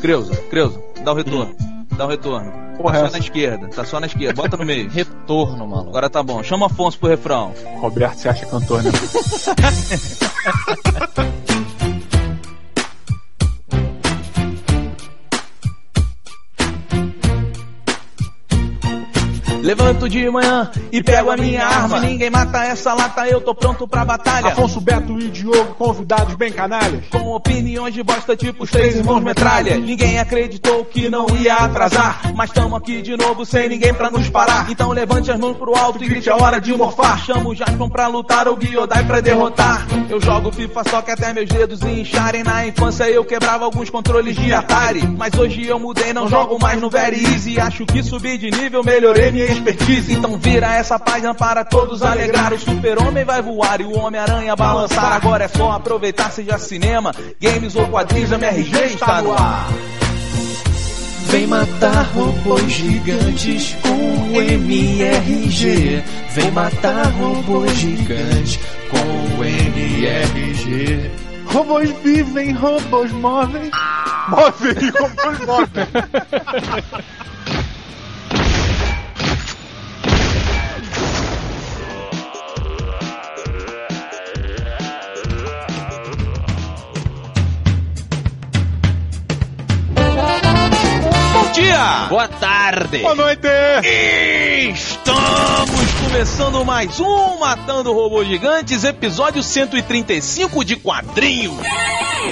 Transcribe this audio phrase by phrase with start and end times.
[0.00, 1.54] Creuza, Creuza, dá o retorno.
[1.96, 2.52] Dá o retorno.
[2.76, 4.40] Porra, tá só na esquerda, tá só na esquerda.
[4.40, 4.88] Bota no meio.
[4.94, 5.90] Retorno, maluco.
[5.90, 6.42] Agora tá bom.
[6.44, 7.52] Chama Afonso pro refrão.
[7.80, 8.90] Roberto se acha cantor, né?
[19.68, 22.00] Levanto de manhã e pego a minha arma.
[22.00, 24.46] Se ninguém mata essa lata, eu tô pronto pra batalha.
[24.46, 27.04] Afonso Beto e Diogo, convidados bem canalhas.
[27.10, 29.76] Com opiniões de bosta tipo os três irmãos metralha.
[29.76, 32.32] Ninguém acreditou que não ia atrasar.
[32.34, 34.70] Mas tamo aqui de novo sem ninguém pra nos parar.
[34.70, 37.22] Então levante as mãos pro alto e grite a hora de morfar.
[37.26, 39.86] Chamo o Jaspion pra lutar ou Gyodai pra derrotar.
[40.08, 42.42] Eu jogo FIFA só que até meus dedos incharem.
[42.42, 45.06] Na infância eu quebrava alguns controles de Atari.
[45.06, 47.60] Mas hoje eu mudei, não jogo mais no Very Easy.
[47.60, 50.12] Acho que subi de nível, melhorei minha expertise.
[50.12, 52.52] Então vira essa página para todos alegrar.
[52.52, 55.12] O super-homem vai voar e o Homem-Aranha balançar.
[55.12, 59.68] Agora é só aproveitar, seja cinema, games ou quadrinhos, MRG está no ar.
[61.26, 66.02] Vem matar robôs gigantes com o MRG.
[66.30, 68.58] Vem matar robôs gigantes
[68.90, 71.10] com o MRG.
[71.46, 73.70] Robôs vivem, robôs movem.
[74.28, 75.86] Movem, robôs movem.
[91.88, 92.06] dia!
[92.08, 92.98] Boa tarde.
[92.98, 93.48] Boa noite!
[94.72, 101.56] Estamos começando mais um Matando Robôs Gigantes, episódio 135 de quadrinhos.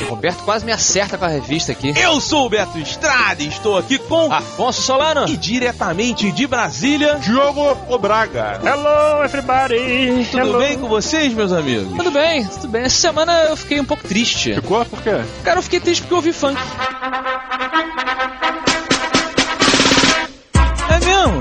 [0.07, 1.95] O Roberto quase me acerta com a revista aqui.
[1.97, 5.27] Eu sou o Beto Estrada e estou aqui com Afonso Solano.
[5.29, 7.17] e diretamente de Brasília.
[7.17, 8.61] Diogo Obraga.
[8.62, 10.27] Hello, everybody!
[10.31, 10.59] Tudo Hello.
[10.59, 11.97] bem com vocês, meus amigos?
[11.97, 12.83] Tudo bem, tudo bem.
[12.83, 14.55] Essa semana eu fiquei um pouco triste.
[14.55, 14.84] Ficou?
[14.84, 15.23] Por quê?
[15.45, 16.61] Cara, eu fiquei triste porque eu ouvi funk.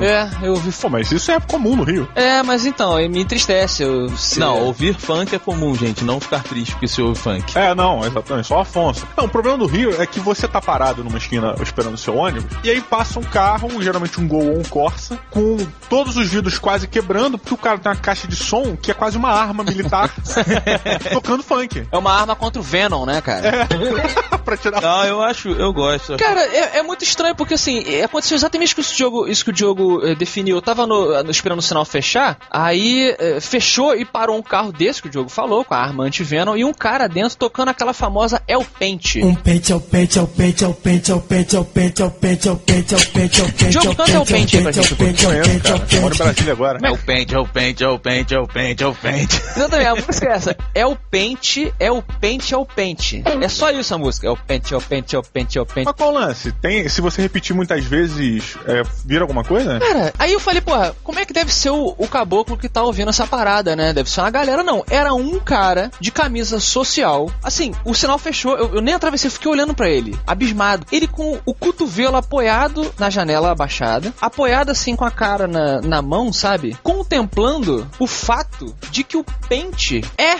[0.05, 0.15] É?
[0.15, 0.91] É, eu ouvi Pô, funk.
[0.91, 2.07] mas isso é comum no Rio.
[2.15, 3.83] É, mas então, me entristece.
[3.83, 6.03] Eu, se- Não, ouvir funk é comum, gente.
[6.03, 7.57] Não ficar triste porque se ouve funk.
[7.57, 9.07] É, não, exatamente, só Afonso.
[9.17, 12.15] Não, o problema do Rio é que você tá parado numa esquina esperando o seu
[12.15, 15.57] ônibus, e aí passa um carro, geralmente um Gol ou um Corsa, com
[15.89, 18.93] todos os vidros quase quebrando, porque o cara tem uma caixa de som que é
[18.93, 20.13] quase uma arma militar,
[21.11, 21.85] tocando funk.
[21.91, 23.67] É uma arma contra o Venom, né, cara?
[24.43, 26.17] pra tirar Ah, eu acho, eu gosto.
[26.17, 29.43] Cara, é, é muito estranho porque assim, é, aconteceu exatamente isso que o Diogo, isso
[29.43, 30.55] que o Diogo eh, definiu.
[30.57, 34.71] Eu tava no- no- esperando o sinal fechar, aí eh, fechou e parou um carro
[34.71, 37.93] desse que o Diogo falou, com a arma anti-venom, e um cara dentro tocando aquela
[37.93, 39.21] famosa El Pente.
[39.23, 41.59] Um pente é o pente, é o pente, é o pente, é o pente, é
[41.59, 43.95] o pente, é o pente, é o pente, é o pente, é o pente, Diogo,
[43.95, 45.75] canta o pente aí pra gente, é o pente, é o conheço, pente, é cara.
[45.75, 46.23] o Moro em pente.
[46.23, 46.79] Brasília agora.
[46.83, 49.35] É o pente, é o pente, é o pente, é o pente, é o pente.
[49.55, 50.57] Exatamente, a música é essa.
[50.73, 53.23] É o pente, é o pente, é o pente.
[53.41, 54.27] É só isso a música.
[54.27, 55.85] É o pente, é o pente, é o pente, é o pente.
[55.85, 56.51] Mas qual o lance?
[56.53, 59.79] Tem, se você repetir muitas vezes, é, vira alguma coisa?
[59.87, 62.81] Cara, aí eu falei, porra, como é que deve ser o, o caboclo que tá
[62.81, 63.93] ouvindo essa parada, né?
[63.93, 64.83] Deve ser uma galera, não.
[64.89, 67.29] Era um cara de camisa social.
[67.43, 70.87] Assim, o sinal fechou, eu, eu nem atravessei, fiquei olhando pra ele, abismado.
[70.91, 76.01] Ele com o cotovelo apoiado na janela abaixada, apoiado assim com a cara na, na
[76.01, 76.75] mão, sabe?
[76.81, 80.33] Contemplando o fato de que o pente é.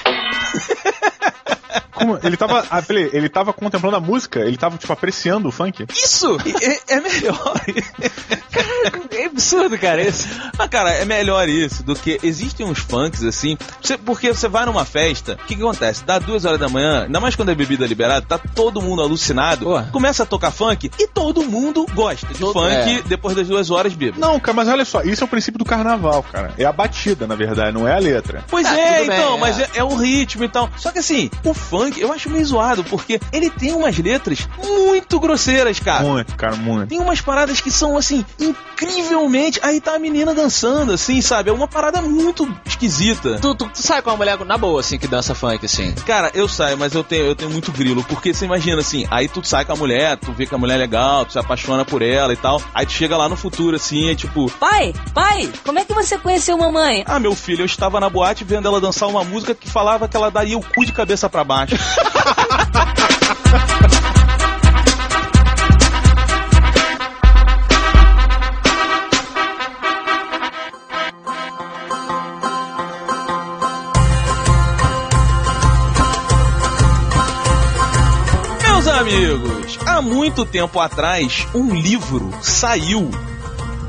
[1.96, 2.66] Como- ele tava.
[2.70, 5.86] Ah, peraí, ele tava contemplando a música, ele tava, tipo, apreciando o funk.
[5.94, 6.38] Isso!
[6.62, 7.54] É, é melhor.
[9.12, 10.28] É absurdo, cara, isso.
[10.58, 13.58] Mas, cara, é melhor isso do que existem uns funks assim.
[14.06, 16.04] porque você vai numa festa, o que, que acontece?
[16.04, 19.66] Dá duas horas da manhã, ainda mais quando é bebida liberada, tá todo mundo alucinado,
[19.66, 19.90] Porra.
[19.92, 22.70] começa a tocar funk e todo mundo gosta de Todo- funk
[23.00, 23.02] é.
[23.08, 24.20] depois das duas horas bêbado.
[24.20, 26.54] Não, cara, mas olha só, isso é o princípio do carnaval, cara.
[26.58, 28.44] É a batida, na verdade, não é a letra.
[28.50, 29.40] Pois Ah, é, tudo bem, então, é.
[29.40, 30.70] mas é, é o ritmo e tal.
[30.78, 35.20] Só que assim, o funk eu acho meio zoado, porque ele tem umas letras muito
[35.20, 36.04] grosseiras, cara.
[36.04, 36.90] Muito, cara, muito.
[36.90, 39.60] Tem umas paradas que são, assim, incrivelmente.
[39.64, 41.50] Aí tá a menina dançando, assim, sabe?
[41.50, 43.40] É uma parada muito esquisita.
[43.40, 45.94] Tu, tu, tu sai com uma mulher na boa, assim, que dança funk, assim.
[46.06, 49.28] Cara, eu saio, mas eu tenho, eu tenho muito grilo, porque você imagina assim, aí
[49.28, 51.86] tu sai com a mulher, tu vê que a mulher é legal, tu se apaixona
[51.86, 55.50] por ela e tal, aí tu chega lá no futuro assim, é tipo, Pai, pai,
[55.64, 57.04] como é que você conheceu mamãe?
[57.08, 60.16] ah, meu filho, eu estava na boate vendo ela dançar uma música que falava que
[60.18, 61.75] ela daria o cu de cabeça pra baixo.
[78.62, 83.12] Meus amigos, há muito tempo atrás, um livro saiu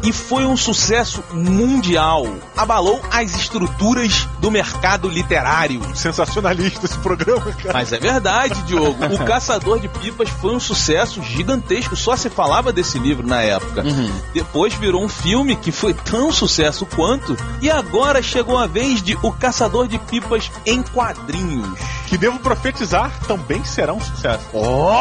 [0.02, 2.26] e foi um sucesso mundial.
[2.56, 5.80] Abalou as estruturas do mercado literário.
[5.94, 7.72] Sensacionalista esse programa, cara.
[7.72, 9.04] Mas é verdade, Diogo.
[9.06, 11.96] O Caçador de Pipas foi um sucesso gigantesco.
[11.96, 13.84] Só se falava desse livro na época.
[14.32, 17.36] Depois virou um filme que foi tão sucesso quanto.
[17.60, 21.78] E agora chegou a vez de O Caçador de Pipas em quadrinhos.
[22.06, 24.44] Que devo profetizar também será um sucesso.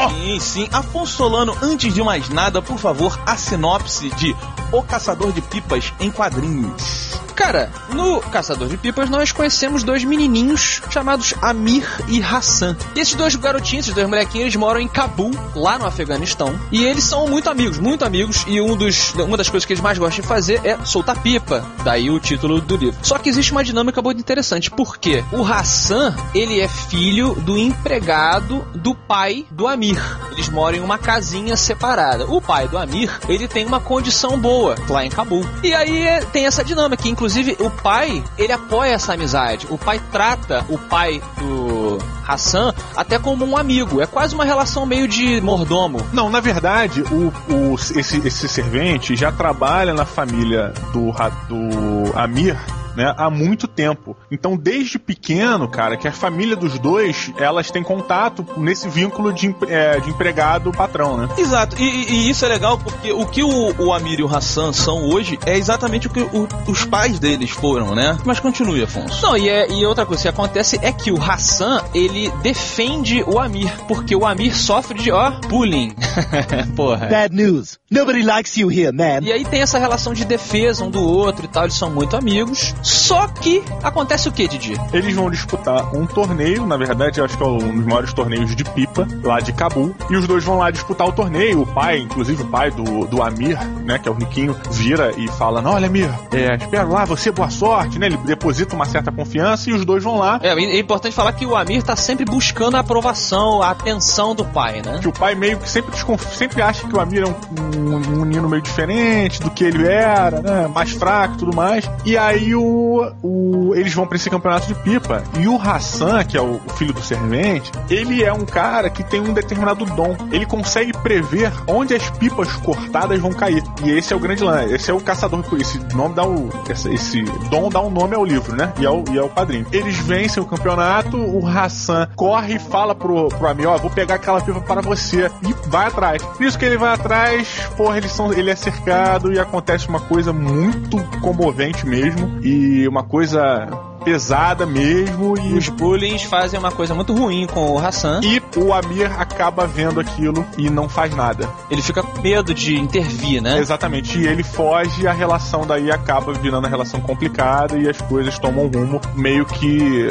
[0.10, 0.70] Sim, sim.
[0.72, 4.36] Afonso Solano, antes de mais nada, por favor, a sinopse de
[4.72, 7.25] O Caçador de Pipas em quadrinhos.
[7.36, 12.78] Cara, no Caçador de Pipas nós conhecemos dois menininhos chamados Amir e Hassan.
[12.96, 16.58] E esses dois garotinhos, esses dois molequinhos, eles moram em Cabul, lá no Afeganistão.
[16.72, 18.46] E eles são muito amigos, muito amigos.
[18.48, 21.66] E um dos, uma das coisas que eles mais gostam de fazer é soltar pipa.
[21.84, 22.98] Daí o título do livro.
[23.04, 24.72] Só que existe uma dinâmica muito interessante.
[24.72, 25.24] Por quê?
[25.32, 30.02] O Hassan, ele é filho do empregado do pai do Amir.
[30.36, 32.26] Eles moram em uma casinha separada.
[32.26, 35.46] O pai do Amir, ele tem uma condição boa lá em Cabul.
[35.64, 37.08] E aí é- tem essa dinâmica.
[37.08, 39.66] Inclusive, o pai, ele apoia essa amizade.
[39.70, 41.98] O pai trata o pai do
[42.28, 44.02] Hassan até como um amigo.
[44.02, 46.06] É quase uma relação meio de mordomo.
[46.12, 51.12] Não, na verdade, o, o- esse, esse servente já trabalha na família do,
[51.48, 52.58] do Amir.
[52.96, 54.16] Né, há muito tempo.
[54.32, 59.54] Então, desde pequeno, cara, que a família dos dois, elas têm contato nesse vínculo de,
[59.68, 61.30] é, de empregado-patrão, né?
[61.38, 64.34] Exato, e, e- e isso é legal porque o que o, o Amir e o
[64.34, 68.18] Hassan são hoje é exatamente o que o- os pais deles foram, né?
[68.24, 69.22] Mas continue, Afonso.
[69.22, 73.40] Não, e, é- e outra coisa que acontece é que o Hassan, ele defende o
[73.40, 75.94] Amir, porque o Amir sofre de, ó, bullying.
[76.76, 77.08] Porra.
[77.08, 77.78] Bad news.
[77.92, 79.20] Nobody likes you here, man.
[79.22, 82.16] E aí tem essa relação de defesa um do outro e tal, eles são muito
[82.16, 82.74] amigos.
[82.86, 84.80] Só que acontece o que, Didi?
[84.94, 88.64] Eles vão disputar um torneio, na verdade, acho que é um dos maiores torneios de
[88.64, 89.96] pipa, lá de Cabul.
[90.08, 91.64] E os dois vão lá disputar o torneio.
[91.64, 95.28] O pai, inclusive o pai do, do Amir, né, que é o riquinho, vira e
[95.30, 98.06] fala: Não, olha, Amir, é, espero lá, você, boa sorte, né?
[98.06, 100.40] Ele deposita uma certa confiança e os dois vão lá.
[100.44, 104.46] É, é importante falar que o Amir tá sempre buscando a aprovação, a atenção do
[104.46, 105.00] pai, né?
[105.02, 105.92] Que o pai meio que sempre,
[106.34, 107.36] sempre acha que o Amir é um,
[107.80, 110.68] um, um menino meio diferente do que ele era, né?
[110.68, 111.90] Mais fraco e tudo mais.
[112.06, 112.75] E aí o,
[113.24, 115.24] o, eles vão pra esse campeonato de pipa.
[115.40, 119.04] E o Hassan, que é o, o filho do servente, ele é um cara que
[119.04, 120.16] tem um determinado dom.
[120.32, 123.64] Ele consegue prever onde as pipas cortadas vão cair.
[123.84, 124.74] E esse é o grande lance.
[124.74, 125.44] Esse é o caçador.
[125.60, 126.50] Esse nome dá o.
[126.70, 128.74] Esse, esse dom dá um nome ao livro, né?
[128.80, 129.66] E ao, e ao padrinho.
[129.72, 131.18] Eles vencem o campeonato.
[131.18, 135.30] O Hassan corre e fala pro, pro Amir: Ó, vou pegar aquela pipa para você.
[135.44, 136.22] E vai atrás.
[136.24, 140.00] Por isso que ele vai atrás, porra, eles são, ele é cercado e acontece uma
[140.00, 142.40] coisa muito comovente mesmo.
[142.42, 143.68] E uma coisa
[144.04, 145.36] pesada mesmo.
[145.38, 148.22] E Os bullies fazem uma coisa muito ruim com o Hassan.
[148.24, 151.50] e o Amir acaba vendo aquilo e não faz nada.
[151.72, 153.58] Ele fica com medo de intervir, né?
[153.58, 154.20] Exatamente.
[154.20, 158.38] E ele foge e a relação daí acaba virando uma relação complicada e as coisas
[158.38, 160.08] tomam um rumo meio que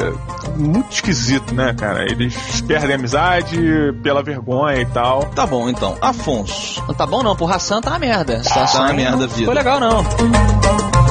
[0.57, 2.03] muito esquisito, né, cara?
[2.03, 3.57] Eles perdem a amizade
[4.03, 5.25] pela vergonha e tal.
[5.27, 5.95] Tá bom, então.
[6.01, 6.83] Afonso.
[6.85, 8.37] Não tá bom não, pro Hassan tá uma merda.
[8.37, 9.45] A situação uma aí merda, não vida.
[9.45, 11.04] Foi legal não.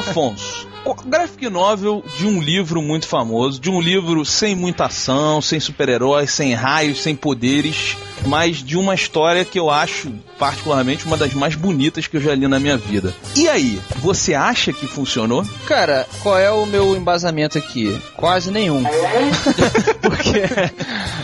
[0.00, 0.66] Afonso.
[1.04, 6.30] Graphic novel de um livro muito famoso, de um livro sem muita ação, sem super-heróis,
[6.30, 7.96] sem raios, sem poderes,
[8.26, 12.34] mas de uma história que eu acho, particularmente, uma das mais bonitas que eu já
[12.34, 13.14] li na minha vida.
[13.34, 15.44] E aí, você acha que funcionou?
[15.66, 17.98] Cara, qual é o meu embasamento aqui?
[18.16, 18.84] Quase nenhum.
[20.00, 20.42] Porque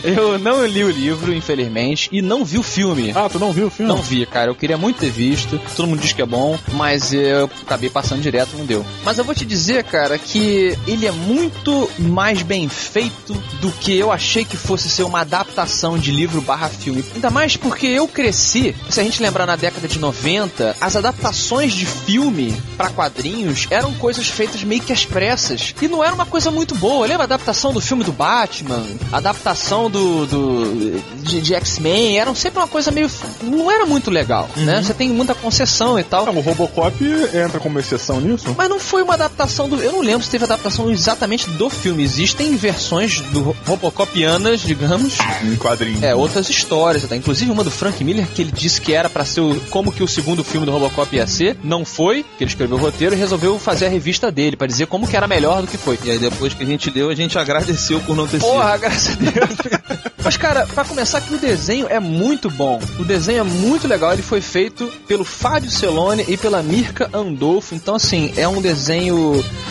[0.03, 3.11] eu não li o livro, infelizmente, e não vi o filme.
[3.15, 3.91] Ah, tu não viu o filme?
[3.91, 4.51] Não vi, cara.
[4.51, 5.59] Eu queria muito ter visto.
[5.75, 8.85] Todo mundo diz que é bom, mas eu acabei passando direto, não deu.
[9.03, 13.97] Mas eu vou te dizer, cara, que ele é muito mais bem feito do que
[13.97, 17.03] eu achei que fosse ser uma adaptação de livro barra filme.
[17.15, 21.73] Ainda mais porque eu cresci, se a gente lembrar na década de 90, as adaptações
[21.73, 25.73] de filme pra quadrinhos eram coisas feitas meio que às pressas.
[25.81, 27.07] E não era uma coisa muito boa.
[27.07, 28.85] Lembra a adaptação do filme do Batman?
[29.11, 32.19] A adaptação do, do de, de X-Men?
[32.19, 33.09] Eram sempre uma coisa meio.
[33.41, 34.81] Não era muito legal, né?
[34.81, 36.27] Você tem muita concessão e tal.
[36.27, 36.95] Ah, o Robocop
[37.33, 38.53] entra como exceção nisso?
[38.57, 39.81] Mas não foi uma adaptação do.
[39.81, 42.03] Eu não lembro se teve adaptação exatamente do filme.
[42.03, 45.17] Existem versões do Robocopianas, digamos.
[45.43, 46.03] Em quadrinho.
[46.03, 47.15] É, outras histórias, tá?
[47.15, 50.03] inclusive uma do Frank Miller, que ele disse que era pra ser o, como que
[50.03, 53.17] o segundo filme do Robocop ia ser, não foi, que ele escreveu o roteiro e
[53.17, 55.99] resolveu fazer a revista dele, pra dizer como que era melhor do que foi.
[56.03, 58.49] E aí, depois que a gente leu, a gente agradeceu por não ter sido.
[58.49, 60.07] Porra, graças a Deus.
[60.23, 62.81] Mas, cara, pra começar que o desenho é muito bom.
[62.99, 64.11] O desenho é muito legal.
[64.11, 67.73] Ele foi feito pelo Fábio Celone e pela Mirka Andolfo.
[67.73, 69.26] Então, assim, é um desenho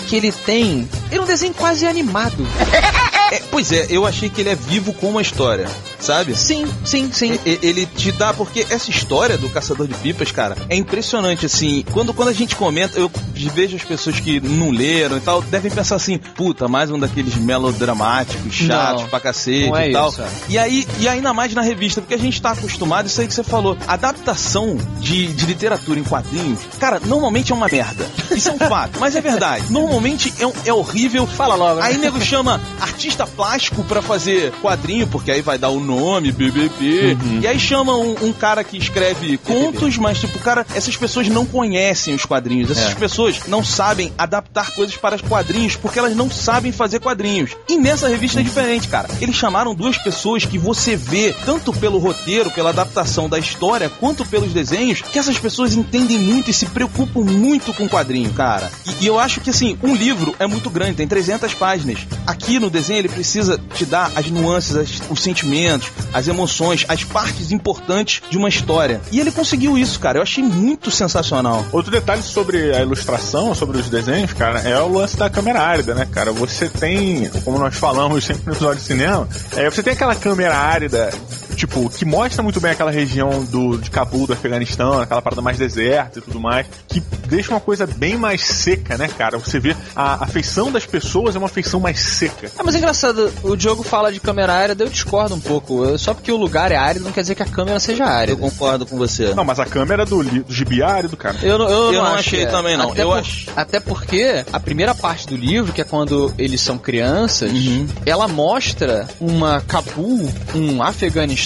[0.07, 0.89] que ele tem...
[1.11, 2.47] É um desenho quase animado.
[3.33, 5.69] É, pois é, eu achei que ele é vivo com uma história,
[5.99, 6.37] sabe?
[6.37, 7.39] Sim, sim, sim.
[7.45, 11.85] E- Ele te dá, porque essa história do Caçador de Pipas, cara, é impressionante, assim.
[11.93, 15.71] Quando, quando a gente comenta, eu vejo as pessoas que não leram e tal, devem
[15.71, 20.09] pensar assim, puta, mais um daqueles melodramáticos, chatos Não, pra cacete é e tal.
[20.11, 20.29] isso, é.
[20.49, 23.35] E aí, e ainda mais na revista, porque a gente tá acostumado, isso aí que
[23.35, 28.07] você falou, adaptação de, de literatura em quadrinhos, cara, normalmente é uma merda.
[28.31, 29.65] Isso é um fato, mas é verdade.
[29.71, 31.27] Normalmente é, um- é horrível.
[31.27, 31.81] Fala logo.
[31.81, 31.87] né?
[31.87, 37.17] Aí nego chama artista plástico pra fazer quadrinho, porque aí vai dar o nome, BBB.
[37.41, 41.47] E aí chama um, um cara que escreve contos, mas tipo, cara, essas pessoas não
[41.47, 42.71] conhecem os quadrinhos.
[42.73, 42.95] Essas É.
[42.97, 47.53] pessoas não sabem adaptar coisas para os quadrinhos, porque elas não sabem fazer quadrinhos.
[47.69, 49.09] E nessa revista é diferente, cara.
[49.21, 54.25] Eles chamaram duas pessoas que você vê, tanto pelo roteiro, pela adaptação da história, quanto
[54.25, 58.71] pelos desenhos, que essas pessoas entendem muito e se preocupam muito com quadrinho, cara.
[59.01, 62.01] E, e eu acho que, assim, um livro é muito grande, tem 300 páginas.
[62.27, 67.05] Aqui no desenho ele precisa te dar as nuances, as- os sentimentos, as emoções, as
[67.05, 69.01] partes importantes de uma história.
[69.11, 70.19] E ele conseguiu isso, cara.
[70.19, 71.65] Eu achei muito sensacional.
[71.73, 75.95] Outro detalhe sobre a ilustração, sobre os desenhos, cara, é o lance da câmera árida,
[75.95, 76.33] né, cara?
[76.33, 80.57] Você tem, como nós falamos sempre no episódio de cinema, é, você tem aquela câmera
[80.57, 81.11] árida,
[81.57, 85.59] tipo, que mostra muito bem aquela região do, de Cabul, do Afeganistão, aquela parada mais
[85.59, 89.39] deserta e tudo mais, que deixa uma coisa bem mais seca, né, cara?
[89.39, 92.51] Você vê a, a feição das pessoas é uma feição mais seca.
[92.59, 95.85] Ah, mas é engraçado, o Diogo fala de câmera árida, eu discordo um pouco.
[95.85, 98.09] Eu- Só porque o lugar é árido não quer dizer que a câmera seja Eu
[98.09, 98.37] árida.
[98.37, 99.35] concordo com você.
[99.35, 101.37] Não, mas a câmera do, do gibi é árido, cara.
[101.43, 102.47] Eu não, eu Eu não acho achei é.
[102.47, 102.91] também, não.
[102.93, 106.61] Até, Eu por- acho- até porque a primeira parte do livro, que é quando eles
[106.61, 107.87] são crianças, Uhum.
[108.05, 111.46] ela mostra uma Cabul, um Afeganistão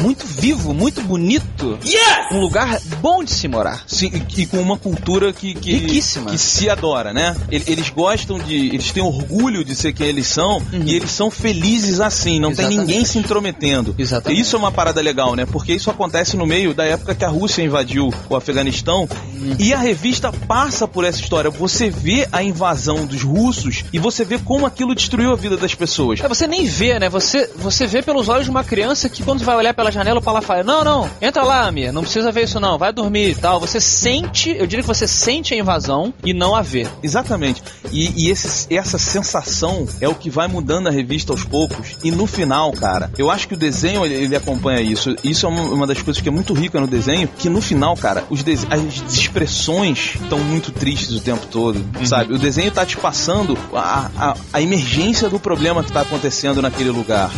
[0.00, 1.78] muito vivo, muito bonito.
[2.32, 3.84] Um lugar bom de se morar.
[3.86, 6.30] Sim, e, e com uma cultura que, que Riquíssima.
[6.30, 7.36] que se adora, né?
[7.50, 11.30] Ele- Eles gostam de, eles têm orgulho de ser quem eles são e eles são
[11.30, 12.38] felizes assim.
[12.40, 12.70] Não tem Uhum.
[12.72, 12.78] Exatamente.
[12.92, 13.94] ninguém se intrometendo.
[13.98, 14.38] Exatamente.
[14.38, 15.44] E isso é uma parada legal, né?
[15.46, 19.56] Porque isso acontece no meio da época que a Rússia invadiu o Afeganistão Uhum.
[19.58, 21.50] e a revista passa por essa história.
[21.50, 25.74] Você vê a invasão dos russos e você vê como aquilo destruiu a vida das
[25.74, 26.20] pessoas.
[26.20, 27.08] É, você nem vê, né?
[27.08, 30.22] Você, você vê pelos olhos de uma criança que quando vai olhar pela janela, o
[30.22, 33.60] fala: Não, não, entra lá, Amir, não precisa ver isso não, vai dormir e tal.
[33.60, 36.86] Você sente, eu diria que você sente a invasão e não a vê.
[37.02, 37.62] Exatamente.
[37.92, 41.96] E, e esse- essa sensação é o que vai mudando a revista aos poucos.
[42.04, 45.14] E no final, cara, eu acho que o desenho ele, ele acompanha isso.
[45.24, 47.28] Isso é uma, das coisas que é muito rica no desenho.
[47.36, 52.32] Que no final, cara, os as expressões estão muito tristes o tempo todo, sabe?
[52.32, 56.90] O desenho tá te passando a, a, a emergência do problema que tá acontecendo naquele
[56.90, 57.30] lugar.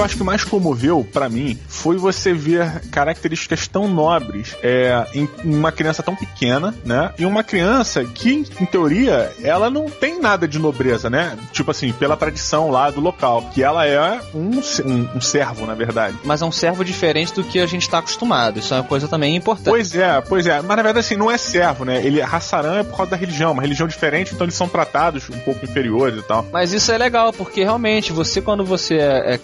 [0.00, 5.28] Eu acho que mais comoveu pra mim foi você ver características tão nobres é, em
[5.44, 7.12] uma criança tão pequena, né?
[7.18, 11.36] E uma criança que, em teoria, ela não tem nada de nobreza, né?
[11.52, 15.74] Tipo assim, pela tradição lá do local, que ela é um, um, um servo, na
[15.74, 16.16] verdade.
[16.24, 18.58] Mas é um servo diferente do que a gente tá acostumado.
[18.58, 19.68] Isso é uma coisa também importante.
[19.68, 20.62] Pois é, pois é.
[20.62, 22.02] Mas na verdade, assim, não é servo, né?
[22.02, 25.38] Ele, Hassaran é por causa da religião, uma religião diferente, então eles são tratados um
[25.40, 26.46] pouco inferiores e tal.
[26.50, 29.38] Mas isso é legal, porque realmente, você, quando você é, é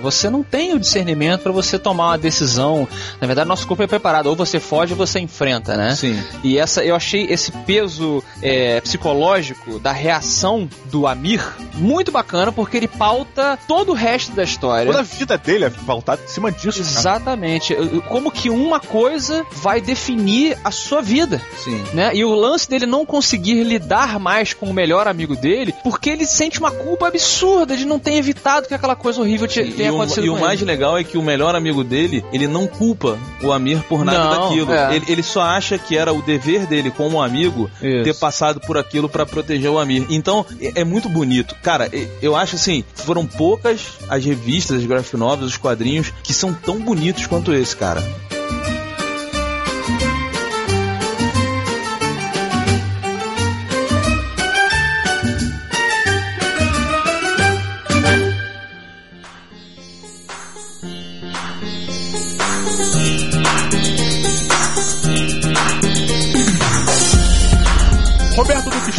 [0.00, 2.88] você não tem o discernimento pra você tomar uma decisão.
[3.20, 4.26] Na verdade, nosso corpo é preparado.
[4.26, 5.94] Ou você foge ou você enfrenta, né?
[5.94, 6.22] Sim.
[6.42, 11.42] E essa, eu achei esse peso é, psicológico da reação do Amir
[11.74, 14.86] muito bacana, porque ele pauta todo o resto da história.
[14.86, 16.90] Toda a vida dele é voltada em cima disso, cara.
[16.90, 17.74] Exatamente.
[18.08, 21.40] Como que uma coisa vai definir a sua vida.
[21.62, 21.82] Sim.
[21.92, 22.10] Né?
[22.14, 26.26] E o lance dele não conseguir lidar mais com o melhor amigo dele, porque ele
[26.26, 29.92] sente uma culpa absurda de não ter evitado que aquela coisa horrível te- tenha E,
[29.92, 30.70] o, acontecido e o mais ele.
[30.70, 34.42] legal é que o melhor amigo dele, ele não culpa o Amir por nada Não,
[34.48, 34.72] daquilo.
[34.72, 34.96] é.
[34.96, 38.04] Ele, ele só acha que era o dever dele como amigo Isso.
[38.04, 40.06] ter passado por aquilo pra proteger o Amir.
[40.10, 41.54] Então, é, é muito bonito.
[41.62, 41.90] Cara,
[42.22, 46.78] eu acho assim, foram poucas as revistas, as graphic novels, os quadrinhos que são tão
[46.80, 48.02] bonitos quanto esse, cara.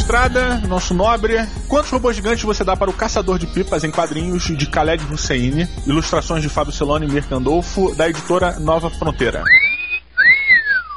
[0.08, 1.36] Estrada, nosso nobre.
[1.68, 5.68] Quantos robôs gigantes você dá para o Caçador de Pipas em quadrinhos de Khaled Hussein?
[5.86, 9.44] Ilustrações de Fábio Celone e Mir Gandolfo, da editora Nova Fronteira.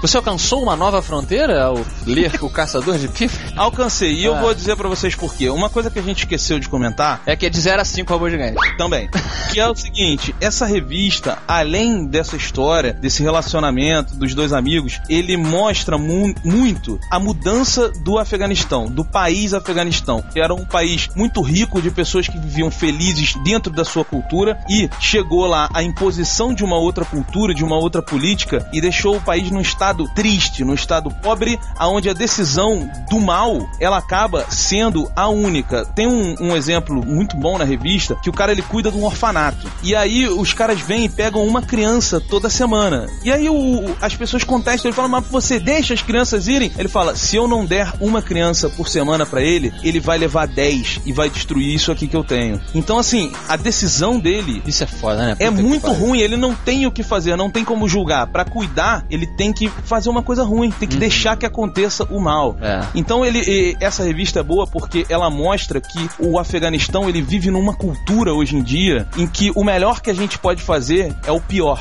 [0.00, 3.34] Você alcançou uma nova fronteira ao ler O Caçador de Pipa?
[3.54, 4.40] Alcancei, e eu Ah.
[4.40, 5.50] vou dizer pra vocês por quê.
[5.50, 8.10] Uma coisa que a gente esqueceu de comentar É que é de 0 a 5
[8.10, 8.58] robôs gigantes.
[8.78, 9.10] também.
[9.52, 15.36] Que é o seguinte, essa revista, além dessa história, desse relacionamento dos dois amigos, ele
[15.36, 20.22] mostra mu- muito a mudança do Afeganistão, do país Afeganistão.
[20.32, 24.58] Que era um país muito rico de pessoas que viviam felizes dentro da sua cultura
[24.68, 29.16] e chegou lá a imposição de uma outra cultura, de uma outra política e deixou
[29.16, 34.46] o país num estado triste, num estado pobre, aonde a decisão do mal, ela acaba
[34.50, 35.84] sendo a única.
[35.94, 39.04] Tem um, um exemplo muito bom na revista, que o cara ele cuida de um
[39.04, 39.70] orfanato.
[39.82, 43.06] E aí os caras vêm e pegam uma criança toda semana.
[43.24, 46.70] E aí o- as pessoas contestam, ele fala, mas você deixa as crianças irem?
[46.78, 50.46] Ele fala, se eu não der uma criança por semana pra ele, ele vai levar
[50.46, 52.60] 10 e vai destruir isso aqui que eu tenho.
[52.74, 55.36] Então assim, a decisão dele Isso é foda, né?
[55.38, 58.26] é Puta que muito ruim, ele não tem o que fazer, não tem como julgar.
[58.28, 62.20] Pra cuidar, ele tem que fazer uma coisa ruim, tem que deixar que aconteça o
[62.20, 62.56] mal.
[62.60, 62.84] É.
[62.94, 67.50] Então ele, e- essa revista é boa porque ela mostra que o Afeganistão ele vive
[67.50, 71.32] numa cultura hoje em dia em que o melhor que a gente pode fazer é
[71.32, 71.80] o pior.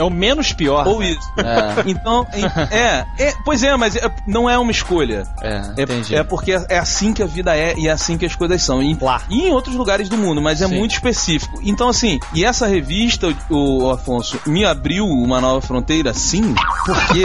[0.00, 0.86] É o menos pior.
[0.88, 1.30] Ou isso.
[1.36, 1.70] É.
[1.90, 2.26] Então,
[2.70, 5.26] é, é, pois é, mas é- não é uma escolha.
[5.42, 6.14] É, entendi.
[6.14, 8.62] É, é porque é assim que a vida é e é assim que as coisas
[8.62, 8.82] são.
[8.82, 9.22] E, Lá.
[9.28, 10.78] e em outros lugares do mundo, mas é Sim.
[10.78, 11.58] muito específico.
[11.62, 16.54] Então, assim, e essa revista, o, o Afonso, me abriu uma nova fronteira, sim.
[16.86, 17.22] Por quê?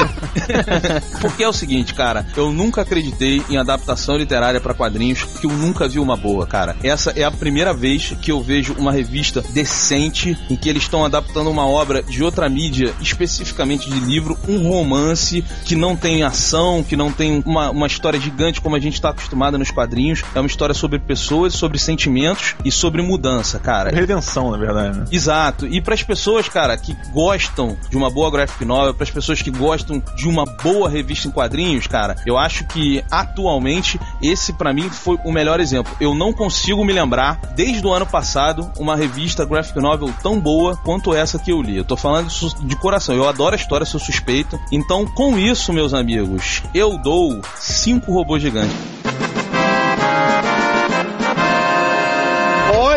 [1.22, 5.52] porque é o seguinte, cara, eu nunca acreditei em adaptação literária pra quadrinhos, que eu
[5.52, 6.76] nunca vi uma boa, cara.
[6.84, 11.06] Essa é a primeira vez que eu vejo uma revista decente em que eles estão
[11.06, 12.65] adaptando uma obra de outra mídia,
[13.02, 18.20] especificamente de livro, um romance que não tem ação, que não tem uma, uma história
[18.20, 20.24] gigante como a gente tá acostumado nos quadrinhos.
[20.34, 23.90] É uma história sobre pessoas, sobre sentimentos e sobre mudança, cara.
[23.92, 25.00] Redenção, na verdade.
[25.00, 25.06] Né?
[25.12, 25.68] Exato.
[25.68, 29.42] E para as pessoas, cara, que gostam de uma boa graphic novel, para as pessoas
[29.42, 34.74] que gostam de uma boa revista em quadrinhos, cara, eu acho que atualmente esse pra
[34.74, 35.96] mim foi o melhor exemplo.
[36.00, 40.76] Eu não consigo me lembrar desde o ano passado uma revista graphic novel tão boa
[40.78, 41.78] quanto essa que eu li.
[41.78, 43.16] Eu tô falando isso de coração.
[43.16, 44.60] Eu adoro a história, sou suspeito.
[44.72, 49.05] Então, com isso, meus amigos, eu dou cinco robôs gigantes.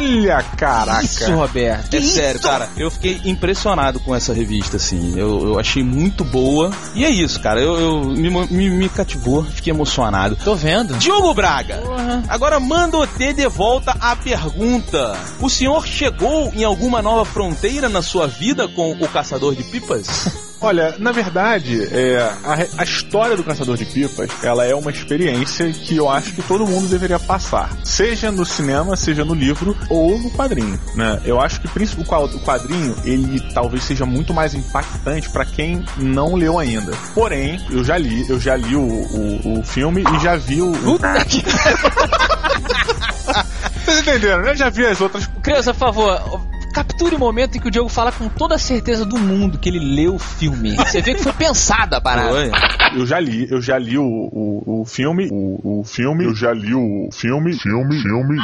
[0.08, 1.02] Olha, caraca.
[1.02, 1.94] Isso, Roberto.
[1.94, 2.68] É sério, cara.
[2.76, 5.18] Eu fiquei impressionado com essa revista, assim.
[5.18, 6.70] Eu, eu achei muito boa.
[6.94, 7.60] E é isso, cara.
[7.60, 10.36] Eu, eu- me, me, me cativou, fiquei emocionado.
[10.44, 10.94] Tô vendo.
[10.96, 11.80] Diogo Braga,
[12.28, 15.16] agora manda o T de volta a pergunta.
[15.40, 20.47] O senhor chegou em alguma nova fronteira na sua vida com o Caçador de Pipas?
[20.60, 25.72] Olha, na verdade, é, a, a história do Caçador de Pipas, ela é uma experiência
[25.72, 27.70] que eu acho que todo mundo deveria passar.
[27.84, 31.20] Seja no cinema, seja no livro ou no quadrinho, né?
[31.24, 35.84] Eu acho que o qua- o quadrinho, ele talvez seja muito mais impactante pra quem
[35.96, 36.90] não leu ainda.
[37.14, 40.72] Porém, eu já li, eu já li o, o, o filme e já vi o...
[40.72, 40.98] o...
[43.84, 44.42] Vocês entenderam?
[44.42, 44.50] né?
[44.50, 47.88] Eu já vi as outras Criança, por favor, capture o momento em que o Diogo
[47.88, 50.76] fala com toda a certeza do mundo que ele leu o filme.
[50.76, 52.50] Você vê que foi pensada a parada.
[52.94, 56.52] Eu já li, eu já li o, o, o filme, o, o filme, eu já
[56.52, 58.36] li o filme, filme, filme.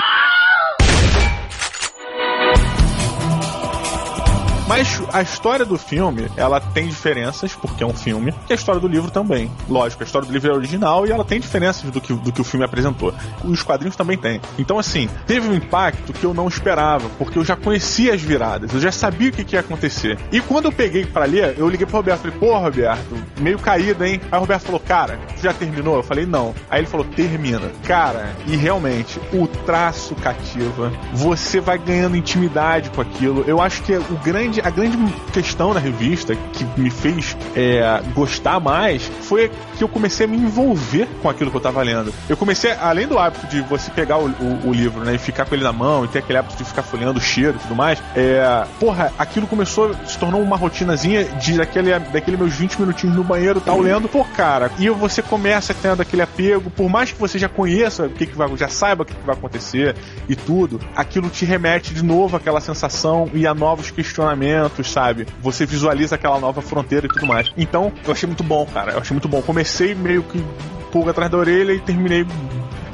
[4.76, 8.80] Mas a história do filme, ela tem diferenças, porque é um filme, e a história
[8.80, 9.48] do livro também.
[9.68, 12.40] Lógico, a história do livro é original e ela tem diferenças do que, do que
[12.40, 13.14] o filme apresentou.
[13.44, 14.40] Os quadrinhos também têm.
[14.58, 18.74] Então, assim, teve um impacto que eu não esperava, porque eu já conhecia as viradas,
[18.74, 20.18] eu já sabia o que, que ia acontecer.
[20.32, 24.04] E quando eu peguei pra ler, eu liguei pro Roberto falei, pô, Roberto, meio caído,
[24.04, 24.20] hein?
[24.32, 25.98] Aí o Roberto falou, cara, já terminou?
[25.98, 26.52] Eu falei, não.
[26.68, 27.70] Aí ele falou, termina.
[27.86, 33.44] Cara, e realmente, o traço cativa, você vai ganhando intimidade com aquilo.
[33.46, 34.96] Eu acho que o grande, a grande
[35.32, 40.36] questão da revista que me fez é, gostar mais foi que eu comecei a me
[40.36, 42.12] envolver com aquilo que eu tava lendo.
[42.28, 45.44] Eu comecei, além do hábito de você pegar o, o- o livro, né, e ficar
[45.44, 47.74] com ele na mão, e ter aquele hábito de ficar folheando o cheiro e tudo
[47.74, 53.16] mais, é, porra, aquilo começou, se tornou uma rotinazinha de daquele, daquele meus 20 minutinhos
[53.16, 57.20] no banheiro, tal, lendo, pô, cara, e você começa tendo aquele apego, por mais que
[57.20, 59.94] você já conheça o que, que vai, já saiba o que, que vai acontecer
[60.28, 64.53] e tudo, aquilo te remete de novo àquela sensação e a novos questionamentos,
[64.84, 65.26] sabe?
[65.40, 67.52] Você visualiza aquela nova fronteira e tudo mais.
[67.56, 68.92] Então, eu achei muito bom, cara.
[68.92, 69.42] Eu achei muito bom.
[69.42, 70.42] Comecei meio que
[70.90, 72.24] pulga atrás da orelha e terminei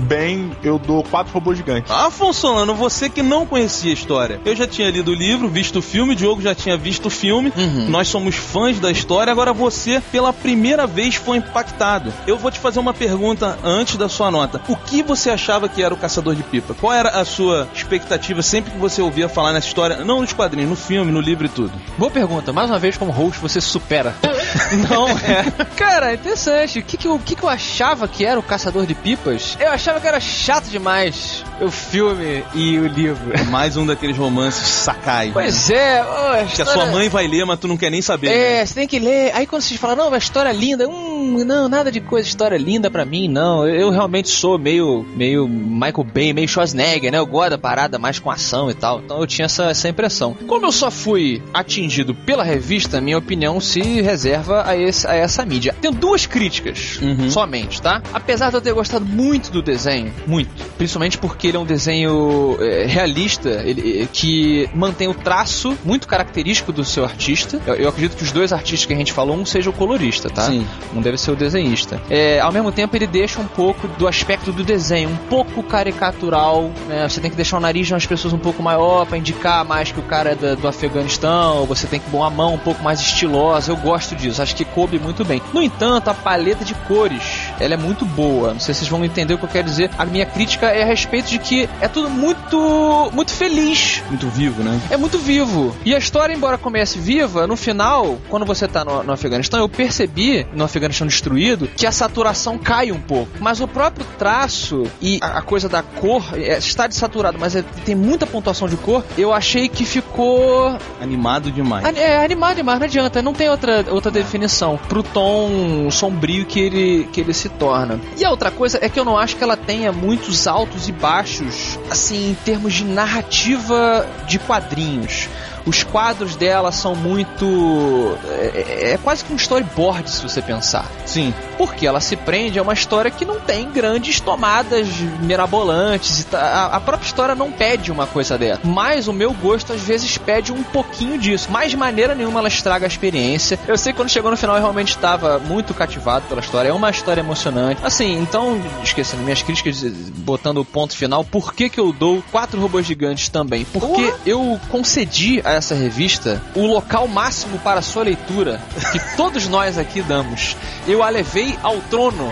[0.01, 0.51] bem.
[0.63, 1.91] Eu dou quatro robôs gigantes.
[1.91, 4.41] Afonso Solano, você que não conhecia a história.
[4.45, 7.11] Eu já tinha lido o livro, visto o filme, o Diogo já tinha visto o
[7.11, 7.53] filme.
[7.57, 7.89] Uhum.
[7.89, 12.13] Nós somos fãs da história, agora você, pela primeira vez, foi impactado.
[12.27, 14.61] Eu vou te fazer uma pergunta antes da sua nota.
[14.69, 16.75] O que você achava que era o Caçador de Pipa?
[16.75, 20.05] Qual era a sua expectativa sempre que você ouvia falar nessa história?
[20.05, 21.73] Não nos quadrinhos, no filme, no livro e tudo.
[21.99, 22.53] Boa pergunta.
[22.53, 24.15] Mais uma vez, como host, você supera.
[24.89, 25.45] Não, é.
[25.77, 26.79] Cara, interessante.
[26.79, 29.57] O que que, eu, que que eu achava que era o Caçador de Pipas?
[29.61, 33.21] Eu achava que era chato demais o filme e o livro.
[33.51, 35.31] Mais um daqueles romances Sakai.
[35.33, 38.29] Pois é, oh, Que a sua mãe vai ler, mas tu não quer nem saber.
[38.29, 38.61] né?
[38.61, 39.33] É, você tem que ler.
[39.35, 42.57] Aí quando vocês falam, não, a história é linda, hum, não, nada de coisa, história
[42.57, 43.67] linda pra mim, não.
[43.67, 47.19] Eu, eu realmente sou meio, meio Michael Bay, meio Schwarzenegger, né?
[47.19, 49.01] Eu gosto da parada mais com ação e tal.
[49.01, 50.35] Então eu tinha essa, essa impressão.
[50.47, 55.45] Como eu só fui atingido pela revista, minha opinião se reserva a, esse, a essa
[55.45, 55.75] mídia.
[55.81, 57.31] Tenho duas críticas Uhum.
[57.31, 58.03] somente, tá?
[58.13, 62.57] Apesar de eu ter gostado muito do desenho, muito, principalmente porque ele é um desenho
[62.61, 67.61] é, realista, ele, é, que mantém o traço muito característico do seu artista.
[67.67, 70.29] Eu, eu acredito que os dois artistas que a gente falou, um seja o colorista,
[70.31, 70.43] tá?
[70.43, 70.67] Sim.
[70.95, 72.01] Um deve ser o desenhista.
[72.09, 76.71] É, ao mesmo tempo, ele deixa um pouco do aspecto do desenho, um pouco caricatural,
[76.89, 77.09] né?
[77.09, 79.91] Você tem que deixar o nariz de umas pessoas um pouco maior pra indicar mais
[79.93, 82.83] que o cara é da- do Afeganistão, você tem que pôr a mão um pouco
[82.83, 83.73] mais estilosa.
[83.73, 85.43] Eu gosto disso, acho que coube muito bem.
[85.53, 88.53] No entanto, a paleta de cores, ela é muito boa.
[88.55, 89.91] Não sei se vocês vão entender o que eu quero dizer.
[89.99, 94.03] A minha crítica é a respeito de que é tudo muito, muito feliz.
[94.09, 94.81] Muito vivo, né?
[94.91, 95.75] É muito vivo.
[95.85, 99.69] E a história, embora comece viva, no final, quando você tá no, no Afeganistão, eu
[99.69, 103.31] percebi, no Afeganistão destruído, que a saturação cai um pouco.
[103.41, 107.63] Mas o próprio traço e a, a coisa da cor é, está desaturado, mas é-
[107.85, 109.05] tem muita pontuação de cor.
[109.19, 111.85] Eu achei que ficou Animado demais.
[111.85, 116.61] Ani- É animado demais, não adianta, não tem outra, outra definição pro tom sombrio que
[116.61, 118.01] ele, que ele se torna.
[118.17, 120.93] E a outra coisa é que eu não acho que ela tenha muitos altos e
[120.93, 125.29] baixos, assim, em termos de narrativa de quadrinhos.
[125.67, 128.17] Os quadros dela são muito.
[128.55, 130.87] É, é quase que um storyboard, se você pensar.
[131.07, 131.35] Sim.
[131.59, 134.89] Porque ela se prende a uma história que não tem grandes tomadas
[135.21, 136.21] mirabolantes.
[136.21, 138.61] E ta- a, a própria história não pede uma coisa dessa.
[138.65, 141.49] Mas o meu gosto às vezes pede um pouquinho disso.
[141.51, 143.59] Mas de maneira nenhuma ela estraga a experiência.
[143.67, 146.69] Eu sei que quando chegou no final eu realmente estava muito cativado pela história.
[146.69, 147.81] É uma história emocionante.
[147.85, 149.83] Assim, então, esquecendo minhas críticas,
[150.19, 153.65] botando o ponto final, por que, que eu dou quatro robôs gigantes também?
[153.65, 158.61] Porque eu concedi essa revista o local máximo para sua leitura
[158.93, 160.57] que todos nós aqui damos.
[160.87, 162.31] Eu a levei ao trono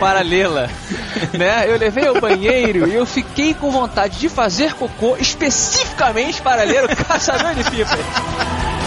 [0.00, 0.68] para lê-la.
[1.32, 1.64] né?
[1.66, 6.84] Eu levei ao banheiro e eu fiquei com vontade de fazer cocô especificamente para ler
[6.84, 8.77] o Caçador de Pipas.